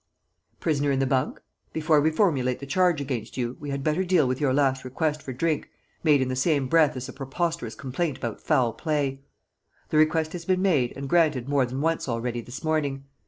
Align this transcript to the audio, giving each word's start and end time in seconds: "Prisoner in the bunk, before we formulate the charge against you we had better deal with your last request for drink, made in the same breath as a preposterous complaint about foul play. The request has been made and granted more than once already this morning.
"Prisoner 0.59 0.89
in 0.89 0.97
the 0.97 1.05
bunk, 1.05 1.39
before 1.73 2.01
we 2.01 2.09
formulate 2.09 2.57
the 2.57 2.65
charge 2.65 2.99
against 2.99 3.37
you 3.37 3.55
we 3.59 3.69
had 3.69 3.83
better 3.83 4.03
deal 4.03 4.27
with 4.27 4.41
your 4.41 4.51
last 4.51 4.83
request 4.83 5.21
for 5.21 5.31
drink, 5.31 5.69
made 6.03 6.23
in 6.23 6.27
the 6.27 6.35
same 6.35 6.67
breath 6.67 6.97
as 6.97 7.07
a 7.07 7.13
preposterous 7.13 7.75
complaint 7.75 8.17
about 8.17 8.41
foul 8.41 8.73
play. 8.73 9.21
The 9.89 9.97
request 9.97 10.33
has 10.33 10.43
been 10.43 10.63
made 10.63 10.91
and 10.97 11.07
granted 11.07 11.47
more 11.47 11.67
than 11.67 11.81
once 11.81 12.09
already 12.09 12.41
this 12.41 12.63
morning. 12.63 13.03